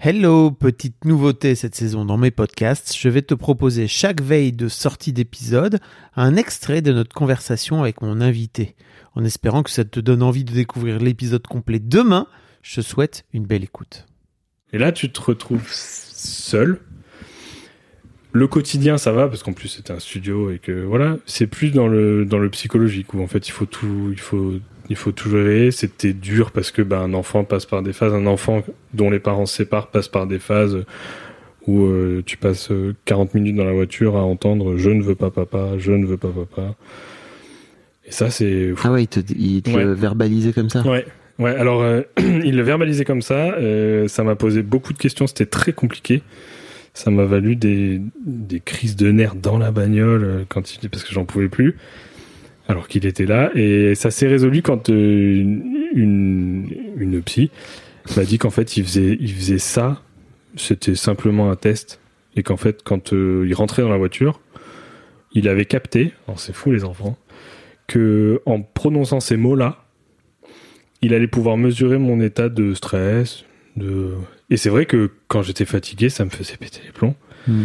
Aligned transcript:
Hello, 0.00 0.52
petite 0.52 1.04
nouveauté 1.04 1.56
cette 1.56 1.74
saison 1.74 2.04
dans 2.04 2.18
mes 2.18 2.30
podcasts, 2.30 2.96
je 2.96 3.08
vais 3.08 3.22
te 3.22 3.34
proposer 3.34 3.88
chaque 3.88 4.22
veille 4.22 4.52
de 4.52 4.68
sortie 4.68 5.12
d'épisode 5.12 5.80
un 6.14 6.36
extrait 6.36 6.82
de 6.82 6.92
notre 6.92 7.12
conversation 7.12 7.80
avec 7.80 8.00
mon 8.00 8.20
invité. 8.20 8.76
En 9.16 9.24
espérant 9.24 9.64
que 9.64 9.70
ça 9.70 9.84
te 9.84 9.98
donne 9.98 10.22
envie 10.22 10.44
de 10.44 10.52
découvrir 10.52 11.00
l'épisode 11.00 11.44
complet 11.48 11.80
demain, 11.80 12.28
je 12.62 12.76
te 12.76 12.80
souhaite 12.82 13.24
une 13.32 13.44
belle 13.44 13.64
écoute. 13.64 14.06
Et 14.72 14.78
là, 14.78 14.92
tu 14.92 15.10
te 15.10 15.20
retrouves 15.20 15.68
seul. 15.68 16.78
Le 18.30 18.46
quotidien, 18.46 18.98
ça 18.98 19.10
va, 19.10 19.26
parce 19.26 19.42
qu'en 19.42 19.52
plus 19.52 19.66
c'était 19.66 19.92
un 19.92 19.98
studio 19.98 20.52
et 20.52 20.60
que 20.60 20.84
voilà, 20.84 21.16
c'est 21.26 21.48
plus 21.48 21.72
dans 21.72 21.88
le, 21.88 22.24
dans 22.24 22.38
le 22.38 22.50
psychologique 22.50 23.14
où 23.14 23.20
en 23.20 23.26
fait 23.26 23.48
il 23.48 23.52
faut 23.52 23.66
tout, 23.66 24.10
il 24.12 24.20
faut 24.20 24.60
il 24.90 24.96
faut 24.96 25.12
tout 25.12 25.30
gérer. 25.30 25.70
C'était 25.70 26.12
dur 26.12 26.50
parce 26.52 26.70
que 26.70 26.82
ben, 26.82 27.00
un 27.00 27.14
enfant 27.14 27.44
passe 27.44 27.66
par 27.66 27.82
des 27.82 27.92
phases. 27.92 28.12
Un 28.14 28.26
enfant 28.26 28.62
dont 28.94 29.10
les 29.10 29.18
parents 29.20 29.46
se 29.46 29.56
séparent 29.56 29.88
passe 29.88 30.08
par 30.08 30.26
des 30.26 30.38
phases 30.38 30.84
où 31.66 31.84
euh, 31.84 32.22
tu 32.24 32.36
passes 32.38 32.70
40 33.04 33.34
minutes 33.34 33.56
dans 33.56 33.64
la 33.64 33.72
voiture 33.72 34.16
à 34.16 34.22
entendre 34.22 34.76
je 34.78 34.88
ne 34.90 35.02
veux 35.02 35.14
pas 35.14 35.30
papa, 35.30 35.72
je 35.78 35.92
ne 35.92 36.06
veux 36.06 36.16
pas 36.16 36.28
papa. 36.30 36.74
Et 38.06 38.10
ça, 38.12 38.30
c'est. 38.30 38.72
Ah 38.84 38.92
ouais, 38.92 39.02
il 39.04 39.08
te, 39.08 39.20
il 39.36 39.62
te 39.62 39.70
Ouais. 39.70 39.84
le 39.84 39.92
verbalisait 39.92 40.52
comme 40.52 40.70
ça 40.70 40.82
Ouais. 40.86 41.04
Ouais, 41.38 41.54
alors 41.54 41.82
euh, 41.82 42.02
il 42.18 42.56
le 42.56 42.62
verbalisait 42.62 43.04
comme 43.04 43.22
ça. 43.22 43.52
euh, 43.52 44.08
ça 44.08 44.24
m'a 44.24 44.34
posé 44.34 44.62
beaucoup 44.62 44.92
de 44.92 44.98
questions. 44.98 45.26
C'était 45.26 45.46
très 45.46 45.72
compliqué. 45.72 46.22
Ça 46.94 47.10
m'a 47.12 47.26
valu 47.26 47.54
des, 47.54 48.00
des 48.26 48.58
crises 48.60 48.96
de 48.96 49.12
nerfs 49.12 49.36
dans 49.36 49.56
la 49.58 49.70
bagnole 49.70 50.24
euh, 50.24 50.44
quand 50.48 50.74
il 50.82 50.88
parce 50.90 51.04
que 51.04 51.12
j'en 51.12 51.24
pouvais 51.26 51.48
plus. 51.48 51.76
Alors 52.68 52.86
qu'il 52.86 53.06
était 53.06 53.26
là 53.26 53.50
et 53.54 53.94
ça 53.94 54.10
s'est 54.10 54.28
résolu 54.28 54.62
quand 54.62 54.90
euh, 54.90 55.40
une, 55.40 55.88
une 55.94 56.74
une 56.98 57.22
psy 57.22 57.50
m'a 58.16 58.24
dit 58.24 58.38
qu'en 58.38 58.50
fait 58.50 58.76
il 58.76 58.84
faisait 58.84 59.16
il 59.20 59.32
faisait 59.32 59.58
ça. 59.58 60.02
C'était 60.56 60.94
simplement 60.94 61.50
un 61.50 61.56
test 61.56 62.00
et 62.36 62.42
qu'en 62.42 62.56
fait 62.56 62.82
quand 62.82 63.12
euh, 63.12 63.44
il 63.46 63.54
rentrait 63.54 63.82
dans 63.82 63.88
la 63.88 63.96
voiture, 63.96 64.40
il 65.32 65.48
avait 65.48 65.64
capté. 65.64 66.12
Alors 66.26 66.40
c'est 66.40 66.54
fou 66.54 66.70
les 66.70 66.84
enfants 66.84 67.16
que 67.86 68.42
en 68.44 68.60
prononçant 68.60 69.20
ces 69.20 69.38
mots 69.38 69.54
là 69.54 69.88
il 71.02 71.14
allait 71.14 71.28
pouvoir 71.28 71.56
mesurer 71.56 71.98
mon 71.98 72.20
état 72.20 72.48
de 72.48 72.74
stress. 72.74 73.44
De... 73.76 74.14
Et 74.50 74.56
c'est 74.56 74.70
vrai 74.70 74.86
que 74.86 75.10
quand 75.28 75.42
j'étais 75.42 75.64
fatigué, 75.64 76.08
ça 76.08 76.24
me 76.24 76.30
faisait 76.30 76.56
péter 76.56 76.80
les 76.84 76.92
plombs. 76.92 77.14
Mm. 77.46 77.64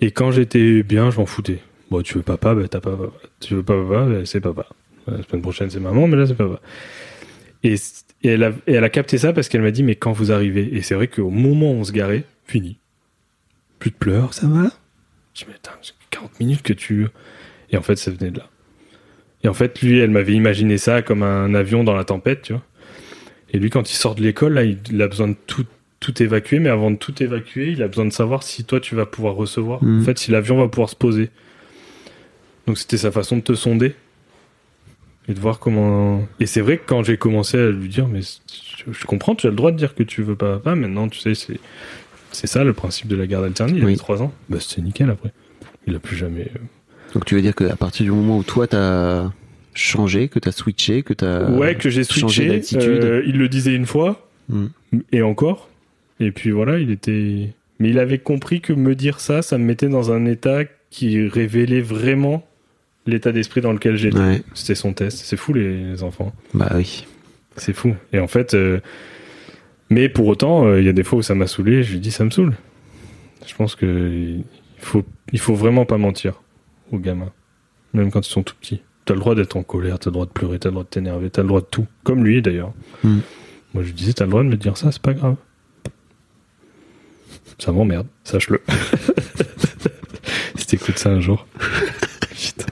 Et 0.00 0.10
quand 0.12 0.30
j'étais 0.30 0.82
bien, 0.82 1.10
je 1.10 1.18
m'en 1.18 1.26
foutais. 1.26 1.58
Bon, 1.90 2.02
tu 2.02 2.14
veux 2.14 2.22
papa, 2.22 2.54
bah 2.54 2.68
t'as 2.68 2.80
papa. 2.80 3.04
Tu 3.40 3.54
veux 3.54 3.62
pas 3.62 3.74
papa, 3.74 4.06
bah, 4.06 4.20
c'est 4.24 4.40
papa. 4.40 4.66
La 5.06 5.22
semaine 5.22 5.42
prochaine, 5.42 5.70
c'est 5.70 5.80
maman, 5.80 6.06
mais 6.06 6.16
là, 6.16 6.26
c'est 6.26 6.34
papa. 6.34 6.60
Et, 7.64 7.74
et 8.22 8.28
elle, 8.28 8.44
a, 8.44 8.50
et 8.66 8.74
elle 8.74 8.84
a 8.84 8.90
capté 8.90 9.18
ça 9.18 9.32
parce 9.32 9.48
qu'elle 9.48 9.62
m'a 9.62 9.70
dit, 9.70 9.82
mais 9.82 9.94
quand 9.94 10.12
vous 10.12 10.32
arrivez 10.32 10.76
Et 10.76 10.82
c'est 10.82 10.94
vrai 10.94 11.08
qu'au 11.08 11.30
moment 11.30 11.72
où 11.72 11.76
on 11.76 11.84
se 11.84 11.92
garait, 11.92 12.24
fini. 12.44 12.78
Plus 13.78 13.90
de 13.90 13.96
pleurs, 13.96 14.34
ça 14.34 14.46
va? 14.46 14.70
Je 15.34 15.44
me 15.44 15.50
dis, 15.50 15.56
attends, 15.56 15.78
j'ai 15.82 15.92
40 16.10 16.40
minutes 16.40 16.62
que 16.62 16.72
tu... 16.72 17.06
Et 17.70 17.76
en 17.76 17.82
fait, 17.82 17.96
ça 17.96 18.10
venait 18.10 18.30
de 18.30 18.38
là. 18.38 18.48
Et 19.44 19.48
en 19.48 19.54
fait, 19.54 19.80
lui, 19.82 19.98
elle 19.98 20.10
m'avait 20.10 20.32
imaginé 20.32 20.78
ça 20.78 21.02
comme 21.02 21.22
un 21.22 21.54
avion 21.54 21.84
dans 21.84 21.94
la 21.94 22.04
tempête, 22.04 22.42
tu 22.42 22.52
vois. 22.54 22.62
Et 23.50 23.58
lui, 23.58 23.70
quand 23.70 23.90
il 23.90 23.94
sort 23.94 24.14
de 24.14 24.22
l'école, 24.22 24.54
là, 24.54 24.64
il, 24.64 25.00
a 25.00 25.08
besoin 25.08 25.28
de 25.28 25.36
tout, 25.46 25.64
tout 26.00 26.22
évacuer, 26.22 26.58
mais 26.58 26.68
avant 26.68 26.90
de 26.90 26.96
tout 26.96 27.22
évacuer, 27.22 27.70
il 27.70 27.82
a 27.82 27.88
besoin 27.88 28.04
de 28.04 28.12
savoir 28.12 28.42
si 28.42 28.64
toi, 28.64 28.80
tu 28.80 28.94
vas 28.94 29.06
pouvoir 29.06 29.34
recevoir. 29.34 29.82
Mhm. 29.82 30.00
En 30.00 30.04
fait, 30.04 30.18
si 30.18 30.30
l'avion 30.30 30.58
va 30.58 30.68
pouvoir 30.68 30.90
se 30.90 30.96
poser. 30.96 31.30
Donc, 32.68 32.78
c'était 32.78 32.96
sa 32.98 33.10
façon 33.10 33.36
de 33.36 33.42
te 33.42 33.54
sonder. 33.54 33.94
Et 35.28 35.34
de 35.34 35.40
voir 35.40 35.58
comment. 35.58 36.26
Et 36.40 36.46
c'est 36.46 36.60
vrai 36.60 36.78
que 36.78 36.84
quand 36.86 37.02
j'ai 37.02 37.16
commencé 37.18 37.58
à 37.58 37.70
lui 37.70 37.88
dire, 37.88 38.06
mais 38.08 38.20
je, 38.22 39.04
comprends, 39.04 39.34
tu 39.34 39.46
as 39.46 39.50
le 39.50 39.56
droit 39.56 39.72
de 39.72 39.76
dire 39.76 39.94
que 39.94 40.02
tu 40.02 40.22
veux 40.22 40.36
pas 40.36 40.54
papa, 40.58 40.74
maintenant, 40.74 41.08
tu 41.08 41.18
sais, 41.18 41.34
c'est. 41.34 41.58
C'est 42.30 42.46
ça 42.46 42.62
le 42.62 42.74
principe 42.74 43.08
de 43.08 43.16
la 43.16 43.26
garde 43.26 43.44
alternée. 43.46 43.72
Il 43.78 43.84
Oui. 43.84 43.92
avait 43.92 43.96
3 43.96 44.22
ans. 44.22 44.32
Bah, 44.50 44.58
c'était 44.60 44.82
nickel 44.82 45.08
après. 45.10 45.32
Il 45.86 45.94
a 45.94 45.98
plus 45.98 46.16
jamais. 46.16 46.42
euh, 46.54 46.58
Donc 47.14 47.24
tu 47.24 47.34
veux 47.34 47.40
dire 47.42 47.54
qu'à 47.54 47.74
partir 47.74 48.04
du 48.04 48.10
moment 48.12 48.36
où 48.38 48.42
toi 48.42 48.66
t'as 48.66 49.30
changé, 49.74 50.28
que 50.28 50.38
t'as 50.38 50.52
switché, 50.52 51.02
que 51.02 51.14
t'as... 51.14 51.50
ouais, 51.50 51.74
que 51.76 51.88
j'ai 51.88 52.04
switché. 52.04 52.62
euh, 52.74 53.22
il 53.26 53.38
le 53.38 53.48
disait 53.48 53.74
une 53.74 53.86
fois, 53.86 54.28
Mm. 54.50 54.66
et 55.12 55.22
encore. 55.22 55.68
Et 56.20 56.32
puis 56.32 56.50
voilà, 56.50 56.78
il 56.78 56.90
était. 56.90 57.50
Mais 57.80 57.90
il 57.90 57.98
avait 57.98 58.18
compris 58.18 58.60
que 58.62 58.72
me 58.72 58.94
dire 58.94 59.20
ça, 59.20 59.40
ça 59.42 59.56
me 59.58 59.64
mettait 59.64 59.88
dans 59.88 60.10
un 60.12 60.24
état 60.26 60.60
qui 60.90 61.26
révélait 61.28 61.80
vraiment 61.82 62.46
l'état 63.08 63.32
d'esprit 63.32 63.60
dans 63.60 63.72
lequel 63.72 63.96
j'étais. 63.96 64.18
Ouais, 64.18 64.42
C'était 64.54 64.74
son 64.74 64.92
test. 64.92 65.18
C'est 65.24 65.36
fou 65.36 65.52
les, 65.52 65.90
les 65.92 66.02
enfants. 66.02 66.32
bah 66.54 66.70
oui. 66.74 67.06
C'est 67.56 67.72
fou. 67.72 67.94
Et 68.12 68.20
en 68.20 68.28
fait, 68.28 68.54
euh, 68.54 68.80
mais 69.90 70.08
pour 70.08 70.26
autant, 70.26 70.66
euh, 70.66 70.80
il 70.80 70.86
y 70.86 70.88
a 70.88 70.92
des 70.92 71.02
fois 71.02 71.18
où 71.18 71.22
ça 71.22 71.34
m'a 71.34 71.46
saoulé. 71.46 71.82
Je 71.82 71.92
lui 71.92 72.00
dis 72.00 72.10
ça 72.12 72.24
me 72.24 72.30
saoule. 72.30 72.54
Je 73.46 73.54
pense 73.54 73.74
que 73.74 73.86
il 74.10 74.44
faut, 74.78 75.04
il 75.32 75.38
faut 75.40 75.54
vraiment 75.54 75.84
pas 75.86 75.98
mentir 75.98 76.42
aux 76.92 76.98
gamins, 76.98 77.32
même 77.94 78.10
quand 78.10 78.26
ils 78.26 78.30
sont 78.30 78.42
tout 78.42 78.54
petits. 78.60 78.82
T'as 79.04 79.14
le 79.14 79.20
droit 79.20 79.34
d'être 79.34 79.56
en 79.56 79.62
colère, 79.62 79.98
t'as 79.98 80.10
le 80.10 80.12
droit 80.14 80.26
de 80.26 80.30
pleurer, 80.30 80.58
t'as 80.58 80.68
le 80.68 80.72
droit 80.74 80.84
de 80.84 80.88
t'énerver, 80.88 81.30
t'as 81.30 81.42
le 81.42 81.48
droit 81.48 81.60
de 81.62 81.66
tout. 81.66 81.86
Comme 82.04 82.24
lui 82.24 82.42
d'ailleurs. 82.42 82.72
Mm. 83.02 83.18
Moi 83.74 83.82
je 83.82 83.88
lui 83.88 83.94
disais, 83.94 84.12
t'as 84.12 84.24
le 84.24 84.30
droit 84.30 84.42
de 84.42 84.48
me 84.48 84.56
dire 84.56 84.76
ça, 84.76 84.92
c'est 84.92 85.02
pas 85.02 85.14
grave. 85.14 85.36
Ça 87.58 87.72
m'emmerde, 87.72 88.06
sache-le. 88.22 88.60
si 90.56 90.66
t'écoutes 90.66 90.98
ça 90.98 91.10
un 91.10 91.20
jour. 91.20 91.46
Putain. 92.30 92.66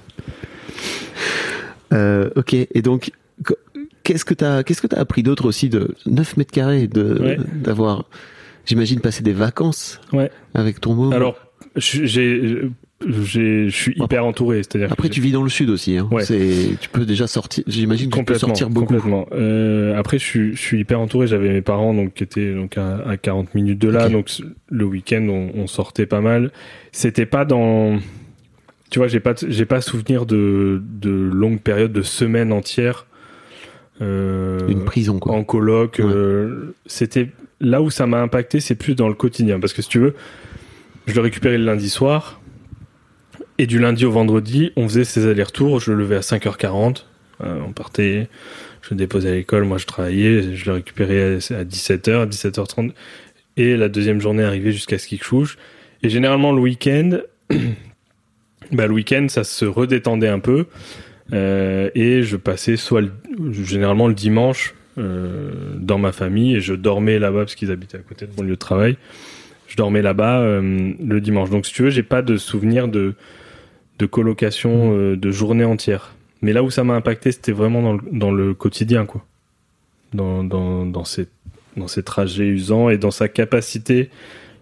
Euh, 1.93 2.31
ok, 2.37 2.55
et 2.55 2.83
donc, 2.83 3.11
qu- 3.45 3.55
qu'est-ce 4.03 4.25
que 4.25 4.35
t'as, 4.35 4.63
qu'est-ce 4.63 4.83
que 4.83 4.87
t'as 4.87 4.99
appris 5.01 5.23
d'autre 5.23 5.47
aussi 5.47 5.69
de 5.69 5.95
9 6.07 6.37
mètres 6.37 6.53
carrés, 6.53 6.87
de, 6.89 7.19
Ouais. 7.23 7.39
d'avoir, 7.55 8.05
j'imagine, 8.65 9.01
passé 9.01 9.23
des 9.23 9.33
vacances 9.33 10.01
Ouais. 10.13 10.31
avec 10.55 10.81
ton 10.81 10.95
môme? 10.95 11.13
Alors, 11.13 11.37
je- 11.77 12.05
j'ai, 12.05 12.61
j'ai, 13.07 13.69
je 13.69 13.77
suis 13.77 13.95
hyper 14.01 14.25
entouré, 14.25 14.59
c'est-à-dire 14.63 14.91
Après, 14.91 15.09
tu 15.11 15.21
vis 15.21 15.31
dans 15.31 15.43
le 15.43 15.51
sud 15.51 15.69
aussi, 15.71 15.97
hein. 15.99 16.09
Ouais. 16.11 16.25
C'est, 16.25 16.77
tu 16.81 16.89
peux 16.89 17.05
déjà 17.05 17.27
sortir, 17.27 17.63
j'imagine 17.67 18.11
que 18.11 18.19
tu 18.19 18.25
peux 18.25 18.39
sortir 18.39 18.71
beaucoup. 18.71 18.87
complètement. 18.95 19.27
Euh, 19.33 19.97
après, 19.99 20.19
je 20.19 20.55
suis, 20.55 20.81
hyper 20.81 20.99
entouré. 21.01 21.27
J'avais 21.27 21.51
mes 21.53 21.61
parents 21.63 21.93
donc 21.95 22.15
qui 22.15 22.23
étaient 22.25 22.55
donc 22.55 22.79
à, 22.79 22.97
à 23.07 23.17
40 23.19 23.55
minutes 23.55 23.79
de 23.79 23.89
là, 23.91 24.07
Ok. 24.07 24.13
donc 24.13 24.31
le 24.71 24.85
week-end 24.85 25.27
on, 25.29 25.51
on 25.55 25.67
sortait 25.67 26.07
pas 26.07 26.21
mal. 26.23 26.51
C'était 26.93 27.27
pas 27.27 27.45
dans, 27.45 27.99
tu 28.91 28.99
vois, 28.99 29.09
j'ai 29.09 29.21
pas, 29.21 29.35
j'ai 29.49 29.65
pas 29.67 29.81
souvenir 29.81 30.27
de, 30.27 30.81
de 30.83 31.11
longues 31.11 31.61
périodes, 31.61 31.93
de 31.93 32.03
semaines 32.03 32.53
entières. 32.53 33.07
Euh, 34.03 34.67
Une 34.69 34.85
prison, 34.85 35.19
quoi. 35.19 35.35
en 35.35 35.45
coloc. 35.45 36.01
euh, 36.01 36.75
c'était 36.87 37.31
là 37.61 37.81
où 37.83 37.91
ça 37.91 38.07
m'a 38.07 38.21
impacté, 38.21 38.61
c'est 38.61 38.75
plus 38.75 38.95
dans 38.95 39.09
le 39.09 39.15
quotidien. 39.15 39.59
Parce 39.59 39.73
que 39.73 39.83
si 39.83 39.89
tu 39.89 39.99
veux, 39.99 40.15
je 41.07 41.15
le 41.15 41.21
récupérais 41.21 41.59
le 41.59 41.65
lundi 41.65 41.89
soir. 41.91 42.41
Et 43.59 43.67
du 43.67 43.79
lundi 43.79 44.05
au 44.05 44.11
vendredi, 44.11 44.73
on 44.77 44.87
faisait 44.87 45.05
ces 45.05 45.27
allers-retours. 45.27 45.81
Je 45.81 45.91
le 45.93 45.99
levais 45.99 46.17
à 46.17 46.21
5h40. 46.21 47.05
euh, 47.43 47.59
on 47.67 47.73
partait, 47.73 48.29
je 48.83 48.91
le 48.91 48.97
déposais 48.97 49.31
à 49.31 49.35
l'école. 49.35 49.65
Moi, 49.65 49.79
je 49.79 49.87
travaillais. 49.87 50.55
Je 50.55 50.67
le 50.67 50.73
récupérais 50.75 51.39
à 51.51 51.65
17h, 51.65 52.23
à 52.23 52.27
17h30. 52.27 52.93
Et 53.57 53.77
la 53.79 53.89
deuxième 53.89 54.21
journée 54.21 54.45
arrivait 54.45 54.73
jusqu'à 54.73 54.99
ce 54.99 55.07
qu'il 55.07 55.19
couche. 55.21 55.57
Et 56.03 56.11
généralement, 56.11 56.53
le 56.53 56.61
week-end, 56.61 57.19
bah, 58.73 58.87
le 58.87 58.95
week-end, 58.95 59.27
ça 59.29 59.45
se 59.45 59.65
redétendait 59.65 60.29
un 60.29 60.39
peu. 60.39 60.67
Euh, 61.33 61.91
et 61.95 62.23
je 62.23 62.37
passais 62.37 62.77
soit 62.77 63.01
le- 63.01 63.13
généralement 63.53 64.07
le 64.07 64.15
dimanche 64.15 64.75
euh, 64.97 65.51
dans 65.77 65.99
ma 65.99 66.13
famille 66.13 66.55
et 66.55 66.61
je 66.61 66.73
dormais 66.73 67.19
là-bas 67.19 67.41
parce 67.41 67.57
qu'ils 67.57 67.73
habitaient 67.73 67.99
à 67.99 68.03
côté 68.03 68.27
de 68.27 68.31
mon 68.37 68.45
lieu 68.45 68.51
de 68.51 68.55
travail. 68.55 68.97
Je 69.67 69.77
dormais 69.77 70.03
là-bas 70.03 70.41
euh, 70.41 70.93
le 71.05 71.21
dimanche. 71.21 71.51
Donc 71.51 71.67
si 71.67 71.73
tu 71.73 71.83
veux, 71.83 71.91
j'ai 71.91 72.05
pas 72.05 72.23
de 72.23 72.37
souvenir 72.37 72.87
de 72.89 73.15
de 73.99 74.07
colocation 74.07 74.93
euh, 74.97 75.17
de 75.17 75.31
journée 75.31 75.65
entière. 75.65 76.15
Mais 76.43 76.53
là 76.53 76.63
où 76.63 76.71
ça 76.71 76.85
m'a 76.85 76.95
impacté, 76.95 77.33
c'était 77.33 77.51
vraiment 77.51 77.83
dans 77.83 77.95
le, 77.95 78.01
dans 78.13 78.31
le 78.31 78.55
quotidien, 78.55 79.07
quoi. 79.07 79.25
Dans 80.15 80.45
dans 80.45 80.87
dans 80.87 81.05
ces 81.05 81.27
dans 81.77 81.89
ces 81.89 82.05
trajets 82.05 82.47
usants 82.47 82.89
et 82.89 82.99
dans 82.99 83.11
sa 83.11 83.29
capacité, 83.29 84.11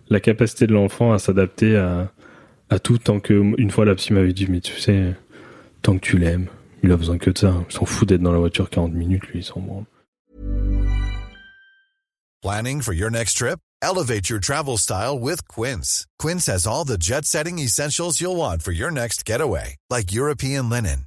la 0.08 0.20
capacité 0.20 0.66
de 0.66 0.72
l'enfant 0.72 1.12
à 1.12 1.18
s'adapter 1.18 1.76
à 1.76 2.10
à 2.74 2.80
tout 2.80 2.98
tant 2.98 3.20
que 3.20 3.34
une 3.56 3.70
fois 3.70 3.84
la 3.84 3.94
psy 3.94 4.12
m'avait 4.12 4.32
dit 4.32 4.48
mais 4.48 4.60
tu 4.60 4.78
sais 4.80 5.14
tant 5.82 5.96
que 5.96 6.04
tu 6.04 6.18
l'aimes, 6.18 6.48
il 6.82 6.90
a 6.90 6.96
besoin 6.96 7.18
que 7.18 7.30
de 7.30 7.38
ça. 7.38 7.54
Il 7.70 7.72
s'en 7.72 7.84
fout 7.84 8.08
d'être 8.08 8.22
dans 8.22 8.32
la 8.32 8.38
voiture 8.38 8.68
40 8.68 8.92
minutes, 8.92 9.26
lui, 9.28 9.40
il 9.40 9.44
s'en 9.44 9.60
branle. 9.60 9.84
Planning 12.42 12.82
for 12.82 12.92
your 12.92 13.10
next 13.10 13.34
trip? 13.38 13.58
Elevate 13.80 14.28
your 14.28 14.40
travel 14.40 14.76
style 14.76 15.18
with 15.18 15.46
Quince. 15.46 16.06
Quince 16.18 16.46
has 16.46 16.66
all 16.66 16.84
the 16.84 16.98
jet 16.98 17.24
setting 17.24 17.58
essentials 17.58 18.20
you'll 18.20 18.36
want 18.36 18.62
for 18.62 18.72
your 18.72 18.90
next 18.90 19.24
getaway, 19.24 19.76
like 19.88 20.12
European 20.12 20.68
linen, 20.68 21.06